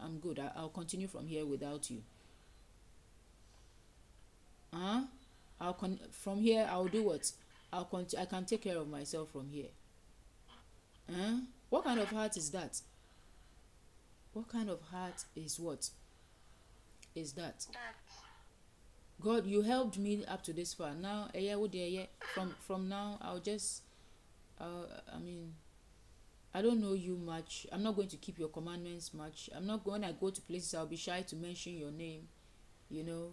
[0.00, 2.02] I'm good I, i'll continue from here without you
[4.72, 5.02] huh
[5.60, 7.30] i'll con- from here i'll do what
[7.72, 9.68] i'll con- i can take care of myself from here
[11.12, 11.36] huh
[11.70, 12.80] what kind of heart is that
[14.32, 15.90] what kind of heart is what
[17.14, 17.66] is that
[19.20, 20.94] God, you helped me up to this far.
[20.94, 21.56] Now, yeah,
[22.34, 23.82] from from now, I'll just,
[24.60, 25.54] uh, I mean,
[26.52, 27.66] I don't know you much.
[27.72, 29.48] I'm not going to keep your commandments much.
[29.54, 30.04] I'm not going.
[30.04, 32.28] I go to places, I'll be shy to mention your name.
[32.90, 33.30] You know.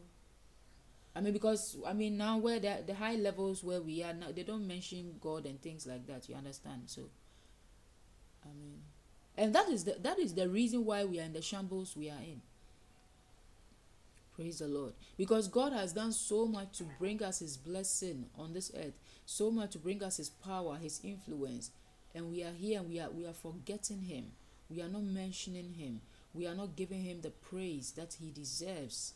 [1.13, 4.31] I mean, because I mean now where the the high levels where we are now,
[4.31, 6.29] they don't mention God and things like that.
[6.29, 6.83] You understand?
[6.85, 7.09] So,
[8.43, 8.81] I mean,
[9.37, 12.09] and that is the that is the reason why we are in the shambles we
[12.09, 12.41] are in
[14.35, 14.93] Praise the Lord.
[15.17, 18.93] Because God has done so much to bring us His blessing on this earth,
[19.25, 21.71] so much to bring us His power, His influence.
[22.15, 24.31] And we are here and we are, we are forgetting Him.
[24.69, 26.01] We are not mentioning Him.
[26.33, 29.13] We are not giving Him the praise that He deserves.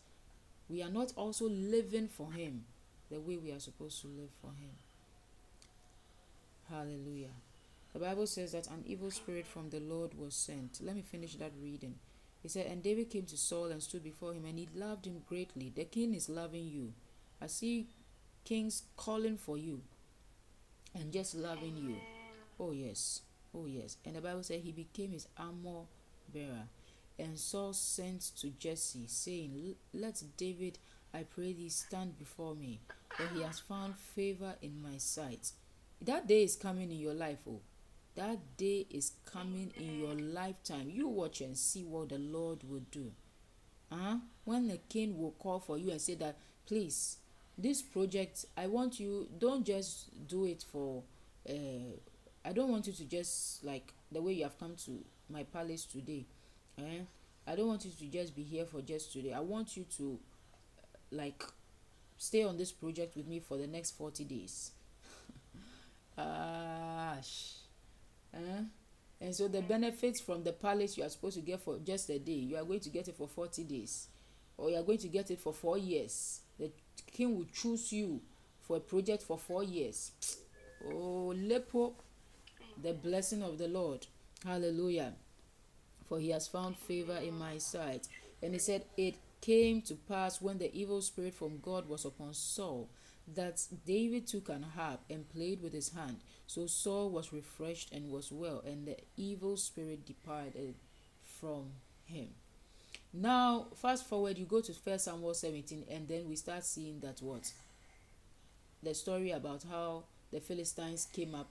[0.70, 2.66] We are not also living for Him
[3.10, 4.76] the way we are supposed to live for Him.
[6.70, 7.34] Hallelujah.
[7.96, 10.82] The Bible says that an evil spirit from the Lord was sent.
[10.84, 11.96] Let me finish that reading.
[12.44, 15.22] He said, And David came to Saul and stood before him, and he loved him
[15.30, 15.72] greatly.
[15.74, 16.92] The king is loving you.
[17.42, 17.88] I see
[18.44, 19.80] kings calling for you
[20.94, 21.96] and just loving you.
[22.60, 23.22] Oh, yes.
[23.56, 23.96] Oh, yes.
[24.06, 25.86] And the Bible said he became his armor
[26.34, 26.68] bearer.
[27.18, 30.80] And Saul sent to Jesse, saying, Let David,
[31.14, 32.82] I pray thee, stand before me,
[33.16, 35.54] for he has found favor in my sight.
[36.02, 37.62] That day is coming in your life, oh.
[38.16, 40.90] That day is coming in your lifetime.
[40.90, 43.12] You watch and see what the Lord will do.
[43.92, 47.18] Uh, when the king will call for you and say that, please,
[47.58, 51.04] this project, I want you, don't just do it for,
[51.50, 51.54] uh,
[52.44, 55.86] I don't want you to just like the way you have come to my palace
[55.86, 56.26] today.
[56.78, 57.02] Eh?
[57.48, 59.34] I don't want you to just be here for just today.
[59.34, 60.20] I want you to
[61.12, 61.44] like
[62.18, 64.72] stay on this project with me for the next 40 days.
[66.18, 67.18] Ah,
[68.36, 68.64] uh,
[69.22, 72.20] and so the benefits from the palace you are supposed to get for just a
[72.20, 74.08] day, you are going to get it for 40 days,
[74.58, 76.42] or you are going to get it for four years.
[76.60, 76.72] The
[77.12, 78.22] king will choose you
[78.62, 80.12] for a project for four years.
[80.86, 81.94] Oh, lepo,
[82.82, 84.06] the blessing of the Lord.
[84.46, 85.14] Hallelujah.
[86.08, 88.08] for he has found favor in my sight.
[88.42, 92.34] And he said, It came to pass when the evil spirit from God was upon
[92.34, 92.90] Saul
[93.34, 96.18] that David took an harp and played with his hand.
[96.48, 100.76] So Saul was refreshed and was well, and the evil spirit departed
[101.24, 101.72] from
[102.06, 102.30] him.
[103.14, 107.22] Now, fast forward, you go to First Samuel 17, and then we start seeing that
[107.22, 107.52] what?
[108.84, 111.50] The story about how the Philistines came up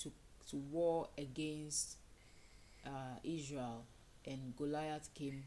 [0.00, 0.10] to,
[0.50, 1.96] to war against
[2.84, 3.84] uh, Israel,
[4.26, 5.44] and Goliath came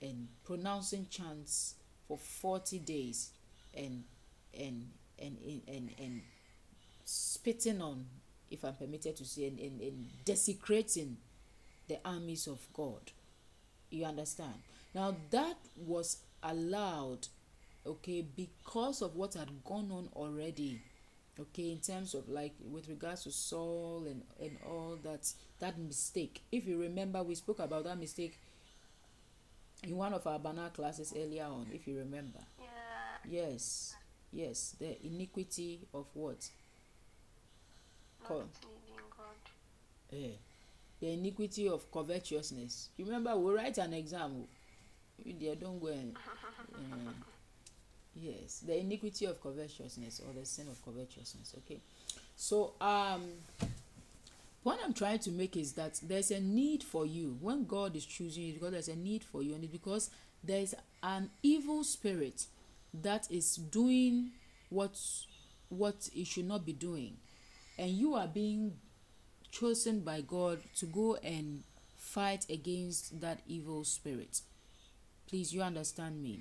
[0.00, 1.74] and pronouncing chants
[2.08, 3.30] for 40 days
[3.74, 4.04] and
[4.58, 4.88] and
[5.20, 6.22] and and and, and
[7.04, 8.06] spitting on
[8.50, 11.16] if i'm permitted to say and, and, and desecrating
[11.90, 13.10] the armies of god.
[13.90, 14.54] You understand?
[14.94, 17.26] Now that was allowed
[17.84, 20.80] okay because of what had gone on already
[21.38, 26.42] okay in terms of like with regards to saul and and all that that mistake.
[26.52, 28.38] If you remember we spoke about that mistake
[29.82, 32.40] in one of our banner classes earlier on if you remember.
[32.60, 33.48] Yeah.
[33.48, 33.96] yes
[34.32, 36.48] yes the iniquity of what
[38.28, 38.44] God.
[40.12, 40.36] eh,
[41.00, 44.44] the iniquity of covetousness you remember we write an exam o.
[45.24, 46.16] you there don't go and
[46.76, 47.10] uh,
[48.14, 51.78] yes the iniquity of covetousness or the sin of covetousness okay
[52.36, 53.22] so um
[54.62, 58.04] what i'm trying to make is that there's a need for you when god is
[58.04, 60.10] choosing you because there's a need for you and it's because
[60.44, 62.46] there's an evil spirit
[62.94, 64.30] that is doing
[64.68, 64.98] what
[65.68, 67.16] what it should not be doing.
[67.78, 68.74] And you are being
[69.50, 71.62] chosen by god to go and
[71.96, 74.40] fight against that evil spirit.
[75.28, 76.40] Please you understand me.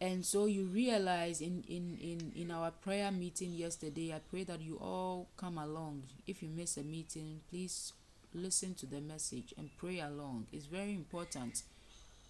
[0.00, 4.60] And so you realize in in in in our prayer meeting yesterday i pray that
[4.60, 6.02] you all come along.
[6.26, 7.92] If you miss a meeting please
[8.34, 10.46] listen to the message and pray along.
[10.52, 11.62] It's very important.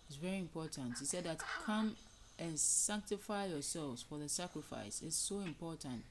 [0.09, 0.99] It's very important.
[0.99, 1.97] He said that come
[2.43, 5.03] and sanctify yourselves for the sacrifice.
[5.07, 6.03] It's so important.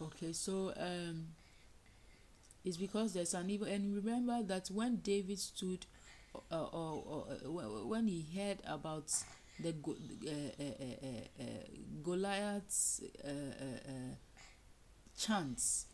[0.00, 1.26] Okay so um
[2.64, 5.84] it's because there's an evil and remember that when david stood
[6.50, 7.26] uh, or, or,
[7.62, 9.12] uh, when he heard about
[9.60, 11.44] the Go- uh, uh, uh, uh, uh,
[12.02, 14.14] Goliath's uh, uh, uh,
[15.18, 15.86] chants,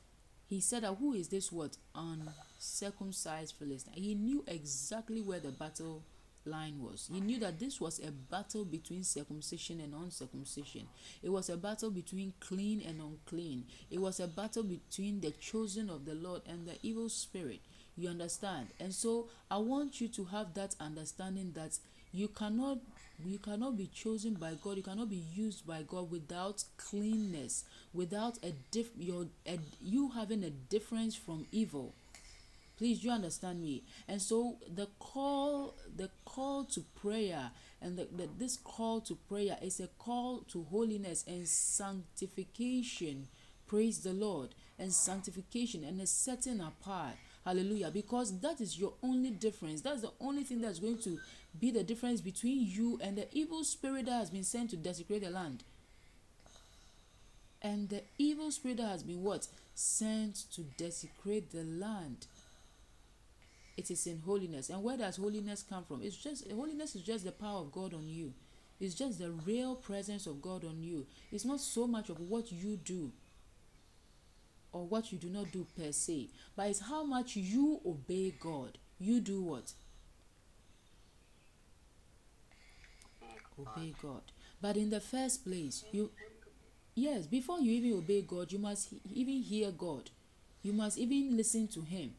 [0.48, 1.76] he said who is this what?
[1.94, 3.94] Uncircumcised Philistine?
[3.94, 6.02] He knew exactly where the battle
[6.44, 7.08] line was.
[7.12, 10.86] He knew that this was a battle between circumcision and uncircumcision.
[11.22, 13.64] It was a battle between clean and unclean.
[13.90, 17.60] It was a battle between the chosen of the Lord and the evil spirit.
[17.96, 18.68] You understand?
[18.78, 21.78] And so I want you to have that understanding that
[22.12, 22.78] you cannot
[23.26, 28.38] you cannot be chosen by God, you cannot be used by God without cleanness, without
[28.42, 31.92] a diff your a, you having a difference from evil
[32.80, 33.82] please you understand me?
[34.08, 37.50] And so the call the call to prayer
[37.82, 43.28] and the, the, this call to prayer is a call to holiness and sanctification.
[43.66, 44.54] Praise the lord.
[44.78, 47.16] And sanctification and a setting apart.
[47.44, 47.90] Hallelujah.
[47.90, 49.82] Because that is your only difference.
[49.82, 51.18] That's the only thing that's going to
[51.58, 55.22] be the difference between you and the evil spirit that has been sent to desecrate
[55.22, 55.64] the land.
[57.60, 59.48] And the evil spirit that has been what?
[59.74, 62.26] Sent to desecrate the land
[63.76, 64.70] it is in holiness.
[64.70, 66.02] And where does holiness come from?
[66.02, 68.32] It's just holiness is just the power of god on you.
[68.80, 71.06] It's just the real presence of god on you.
[71.32, 73.12] It's not so much of what you do
[74.72, 78.78] or what you do not do per se but it's how much you obey god.
[78.98, 79.72] You do what?
[83.58, 84.22] Obey god.
[84.60, 86.10] But in the first place you
[86.94, 90.10] yes before you even obey god you must even hear god.
[90.62, 92.14] You must even listen to him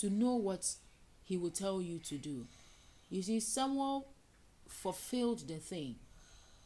[0.00, 0.74] to know what
[1.24, 2.46] he will tell you to do.
[3.10, 4.06] You see samuel
[4.68, 5.96] fulfilled the thing.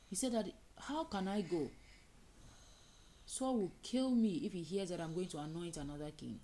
[0.09, 0.47] He said that
[0.78, 1.70] how can i go?
[3.26, 6.39] Saul will kill me if he hears that i'm going to anoint another king.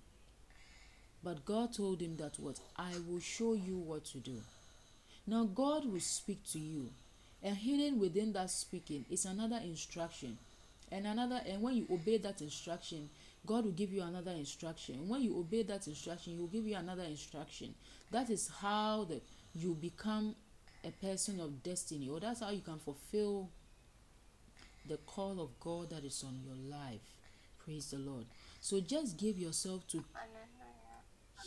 [1.23, 2.59] But god told him that what?
[2.75, 4.41] I will show you what to do.
[5.27, 6.89] Now god will speak to you.
[7.43, 10.37] And hidden within that speaking is another instruction.
[10.91, 13.09] And another and when you obey that instruction
[13.45, 16.75] god will give you another instruction when you obey that instruction he will give you
[16.75, 17.73] another instruction
[18.11, 19.21] that is how the
[19.53, 20.35] you become
[20.83, 23.49] a person of destiny or that's how you can fulfill
[24.87, 27.01] the call of god that is on your life
[27.63, 28.25] praise the lord
[28.59, 30.03] so just give yourself to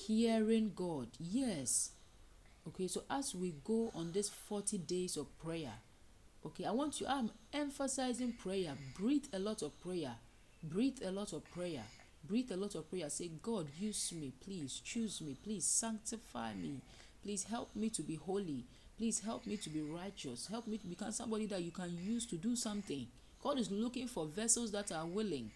[0.06, 1.08] hearing God.
[1.18, 1.92] Yes.
[2.66, 5.72] Okay, so as we go on this 40 days of prayer,
[6.44, 8.72] okay, I want you, I'm emphasizing prayer.
[8.98, 10.16] Breathe a lot of prayer.
[10.66, 11.84] Breathe a lot of prayer.
[12.26, 13.10] Breathe a lot of prayer.
[13.10, 14.80] Say, God, use me, please.
[14.82, 15.66] Choose me, please.
[15.66, 16.80] Sanctify me.
[17.22, 18.64] Please help me to be holy.
[18.96, 20.46] Please help me to be righteous.
[20.46, 23.06] Help me to become somebody that you can use to do something.
[23.42, 25.50] God is looking for vessels that are willing.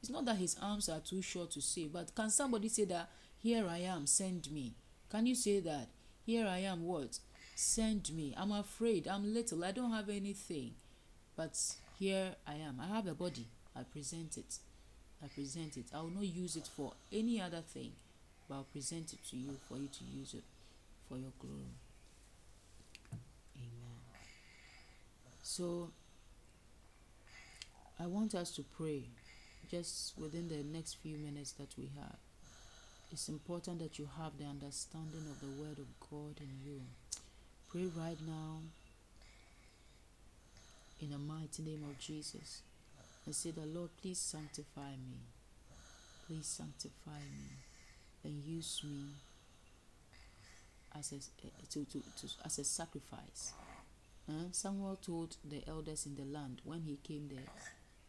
[0.00, 3.10] It's not that his arms are too short to save, but can somebody say that,
[3.42, 4.72] Here I am, send me?
[5.10, 5.88] Can you say that?
[6.24, 7.18] Here I am, what?
[7.54, 8.34] Send me.
[8.36, 9.06] I'm afraid.
[9.06, 9.64] I'm little.
[9.64, 10.72] I don't have anything.
[11.36, 11.58] But
[11.98, 12.80] here I am.
[12.80, 13.46] I have a body.
[13.76, 14.58] I present it.
[15.22, 15.86] I present it.
[15.94, 17.92] I will not use it for any other thing,
[18.48, 20.44] but I'll present it to you for you to use it
[21.08, 21.74] for your glory.
[23.56, 23.98] Amen.
[25.42, 25.90] So,
[27.98, 29.04] I want us to pray
[29.70, 32.16] just within the next few minutes that we have.
[33.12, 36.80] It's important that you have the understanding of the Word of God in you.
[37.70, 38.58] Pray right now
[41.00, 42.62] in the mighty name of Jesus
[43.26, 45.18] and say, The Lord, please sanctify me.
[46.26, 47.50] Please sanctify me
[48.24, 49.08] and use me
[50.96, 51.16] as a,
[51.70, 53.52] to, to, to, as a sacrifice.
[54.28, 57.52] Uh, Samuel told the elders in the land when he came there,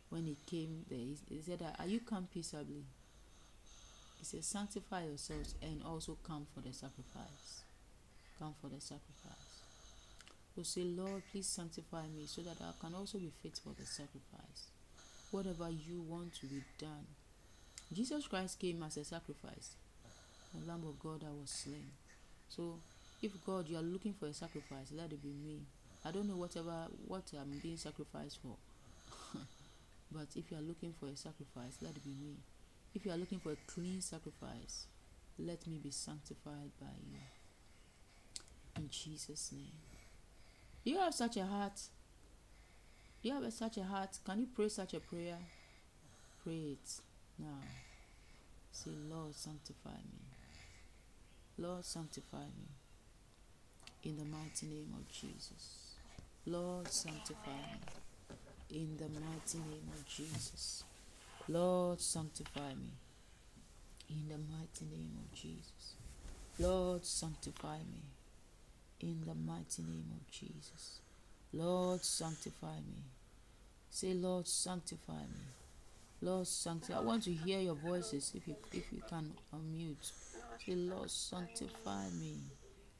[0.09, 2.85] when he came there, he, he said, Are you come peaceably?
[4.19, 7.63] He said, Sanctify yourselves and also come for the sacrifice.
[8.39, 9.61] Come for the sacrifice.
[10.55, 13.85] So say, Lord, please sanctify me so that I can also be fit for the
[13.85, 14.69] sacrifice.
[15.35, 17.07] Whatever you want to be done.
[17.91, 19.75] Jesus Christ came as a sacrifice,
[20.53, 21.91] the Lamb of God that was slain.
[22.47, 22.79] So,
[23.21, 25.59] if God, you are looking for a sacrifice, let it be me.
[26.05, 28.55] I don't know whatever what I'm being sacrificed for.
[30.13, 32.37] but if you are looking for a sacrifice, let it be me.
[32.93, 34.87] If you are looking for a clean sacrifice,
[35.37, 37.19] let me be sanctified by you.
[38.77, 39.81] In Jesus' name.
[40.85, 41.81] You have such a heart?
[43.25, 44.19] You have such a heart?
[44.23, 45.39] Can you pray such a prayer?
[46.43, 47.01] Pray it
[47.39, 47.57] now.
[48.71, 50.21] Say, Lord, sanctify me.
[51.57, 52.69] Lord, sanctify me.
[54.03, 55.95] In the mighty name of Jesus.
[56.45, 58.77] Lord, sanctify me.
[58.83, 60.83] In the mighty name of Jesus.
[61.47, 62.91] Lord, sanctify me.
[64.07, 65.95] In the mighty name of Jesus.
[66.59, 68.03] Lord, sanctify me.
[68.99, 70.99] In the mighty name of Jesus.
[71.51, 73.14] Lord, sanctify me.
[73.95, 75.45] Say, Lord, sanctify me.
[76.21, 76.99] Lord, sanctify.
[76.99, 80.11] I want to hear your voices if you if you can unmute.
[80.65, 82.35] Say, Lord, sanctify me.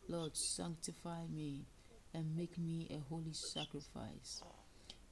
[0.07, 1.65] Lord, sanctify me
[2.13, 4.41] and make me a holy sacrifice.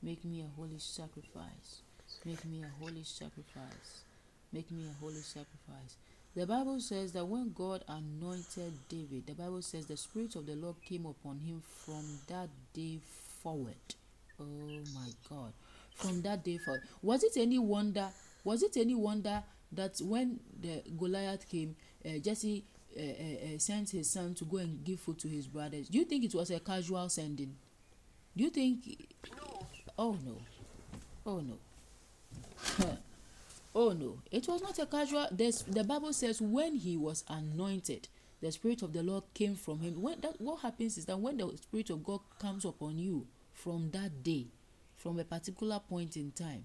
[0.02, 1.82] Make me a holy sacrifice.
[2.24, 4.06] Make me a holy sacrifice.
[4.54, 5.98] Make me a holy sacrifice.
[6.34, 10.56] The Bible says that when God anointed David, the Bible says the Spirit of the
[10.56, 13.00] Lord came upon him from that day
[13.44, 13.76] forward.
[14.40, 14.46] Oh
[14.96, 15.52] my God.
[15.96, 16.82] From that day forth.
[17.02, 18.10] Was it any wonder?
[18.44, 21.76] Was it any wonder that when the Goliath came,
[22.06, 22.64] uh, Jesse
[22.98, 25.88] uh, uh, sent his son to go and give food to his brothers?
[25.88, 27.56] Do you think it was a casual sending?
[28.36, 29.08] Do you think?
[29.38, 29.66] No.
[29.98, 30.38] Oh no.
[31.26, 31.58] Oh no.
[33.76, 34.20] oh no.
[34.32, 35.28] It was not a casual.
[35.32, 38.08] There's, the Bible says when he was anointed,
[38.42, 40.02] the Spirit of the Lord came from him.
[40.02, 43.92] When that what happens is that when the Spirit of God comes upon you from
[43.92, 44.48] that day,
[45.04, 46.64] from a particular point in time,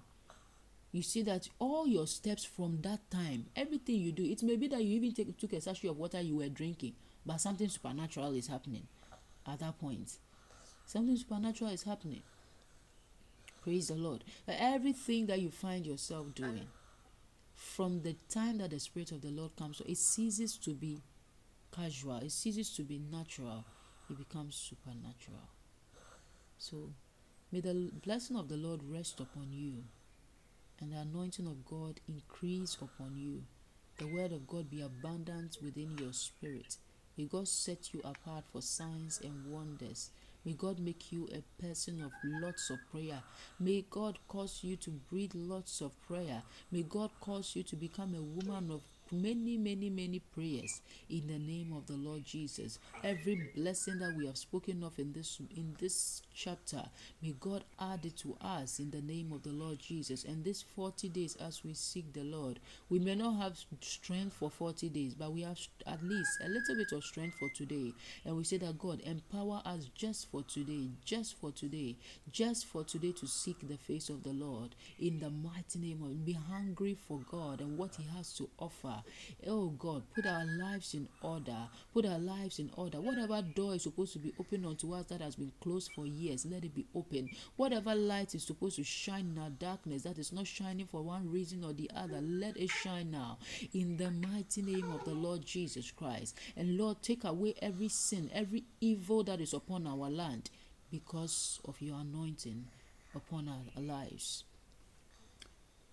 [0.93, 4.68] you see that all your steps from that time, everything you do, it may be
[4.68, 6.95] that you even take, took a sachet of water you were drinking,
[7.26, 8.86] but something supernatural is happening
[9.45, 10.18] at that point.
[10.86, 12.22] Something supernatural is happening.
[13.61, 14.22] Praise the Lord.
[14.47, 16.68] Everything that you find yourself doing,
[17.57, 21.03] from the time that the Spirit of the Lord comes, it ceases to be
[21.74, 23.64] casual, it ceases to be natural,
[24.09, 25.49] it becomes supernatural.
[26.57, 26.93] So,
[27.53, 29.84] may the blessing of the Lord rest upon you
[30.80, 33.42] and the anointing of God increase upon you.
[33.99, 36.76] The word of God be abundant within your spirit.
[37.16, 40.11] May God set you apart for signs and wonders.
[40.44, 43.22] May God make you a person of lots of prayer.
[43.59, 46.42] May God cause you to breathe lots of prayer.
[46.70, 50.80] May God cause you to become a woman of many, many, many prayers
[51.11, 52.78] in the name of the Lord Jesus.
[53.03, 56.84] Every blessing that we have spoken of in this in this chapter,
[57.20, 60.24] may God add it to us in the name of the Lord Jesus.
[60.24, 64.49] And this 40 days as we seek the Lord, we may not have strength for
[64.51, 67.93] 40 days, but we have at least a little bit of strength for today.
[68.24, 71.97] And we say that God empower us just for today, just for today,
[72.30, 76.24] just for today to seek the face of the Lord in the mighty name of
[76.24, 79.03] be hungry for God and what He has to offer
[79.47, 81.57] Oh God, put our lives in order.
[81.95, 83.01] Put our lives in order.
[83.01, 86.28] Whatever door is supposed to be open unto us that has been closed for years
[86.29, 87.29] ears, let it be open.
[87.57, 91.31] Whatever light is supposed to shine in our darkness that is not shining for one
[91.31, 93.39] reason or the other, let it shine now.
[93.72, 96.37] In the mighty name of the Lord Jesus Christ.
[96.57, 100.51] And Lord, take away every sin, every evil that is upon our land
[100.91, 102.66] because of your anointing
[103.14, 104.45] upon our lives.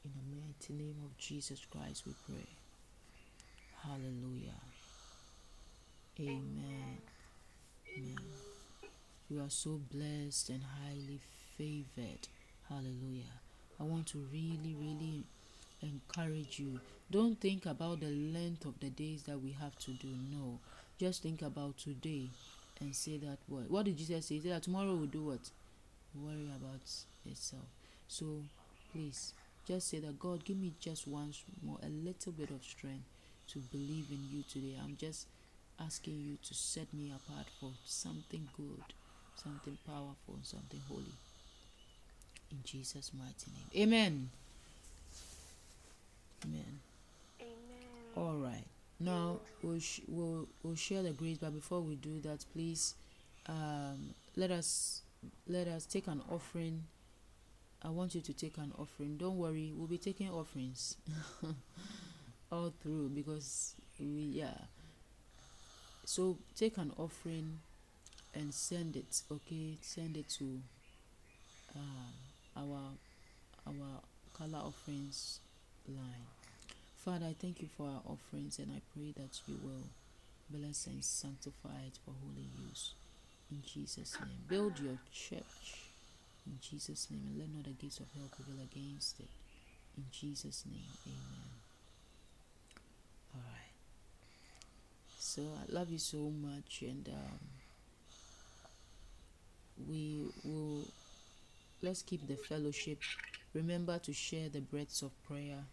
[0.04, 2.48] In the mighty name of Jesus Christ, we pray.
[3.84, 4.62] Hallelujah.
[6.20, 6.98] Amen.
[7.98, 8.55] Amen.
[9.30, 11.20] You are so blessed and highly
[11.58, 12.28] favored.
[12.70, 13.40] Hallelujah.
[13.80, 15.24] I want to really, really
[15.82, 16.80] encourage you.
[17.12, 20.08] Don't think about the length of the days that we have to do.
[20.32, 20.60] No.
[21.00, 22.30] Just think about today
[22.80, 23.70] and say that what?
[23.70, 24.36] What did Jesus say?
[24.36, 25.50] He said that tomorrow will do what?
[26.16, 26.82] Worry about
[27.26, 27.66] itself.
[28.08, 28.44] So
[28.92, 29.34] please
[29.68, 33.06] just say that God give me just once more a little bit of strength
[33.50, 34.76] to believe in you today.
[34.82, 35.28] I'm just
[35.80, 38.94] asking you to set me apart for something good,
[39.36, 41.14] something powerful, something holy.
[42.52, 43.84] In Jesus' mighty name.
[43.84, 44.30] Amen.
[46.46, 46.80] Amen.
[47.42, 47.50] Amen.
[48.16, 48.64] All right.
[49.00, 52.96] Now we'll, sh- we'll we'll share the grace, but before we do that, please
[53.48, 55.02] um, let us
[55.48, 56.84] let us take an offering.
[57.84, 59.18] I want you to take an offering.
[59.18, 60.96] Don't worry, we'll be taking offerings
[62.52, 64.58] all through because we yeah.
[66.06, 67.60] So take an offering
[68.36, 69.22] and send it.
[69.32, 70.60] Okay, send it to
[71.76, 72.82] uh, our
[73.68, 74.02] our
[74.38, 75.40] color offerings
[75.88, 76.28] line.
[77.04, 79.88] Father, I thank you for our offerings and I pray that you will
[80.50, 82.94] bless and sanctify it for holy use.
[83.52, 84.40] In Jesus' name.
[84.48, 85.86] Build your church.
[86.48, 87.22] In Jesus' name.
[87.28, 89.30] And let not the gates of hell prevail against it.
[89.98, 90.82] In Jesus' name.
[91.06, 91.52] Amen.
[93.36, 93.76] Alright.
[95.20, 97.40] So I love you so much and um,
[99.90, 100.82] we will
[101.82, 103.00] let's keep the fellowship.
[103.54, 105.64] Remember to share the breaths of prayer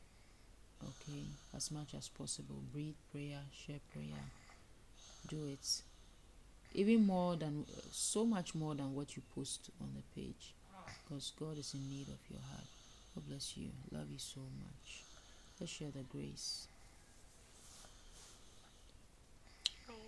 [0.83, 1.23] okay?
[1.57, 2.57] As much as possible.
[2.73, 4.23] Breathe prayer share prayer.
[5.29, 5.83] Do it.
[6.75, 10.55] Even more than so much more than what you post on the page.
[11.05, 12.67] Because god is in need of your heart.
[13.15, 13.69] God bless you.
[13.91, 15.03] Love you so much.
[15.61, 16.67] Let's share the grace.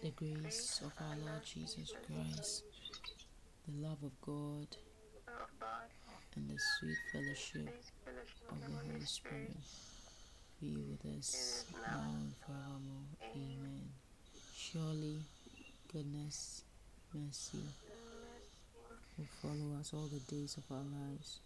[0.03, 2.63] The grace of our lord jesus christ
[3.67, 4.69] the love of god
[6.37, 7.75] and the sweet fellowship
[8.51, 9.57] of the holy spirit
[10.61, 13.09] be with us now and forevermore.
[13.35, 13.89] Amen.
[14.57, 15.19] Surely
[15.93, 16.63] goodness,
[17.15, 17.59] mercy
[19.17, 21.39] will follow us all the days of our lives,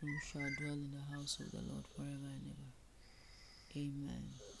[0.00, 2.70] and we shall dwell in the house of the Lord forever and ever.
[3.76, 4.55] Amen.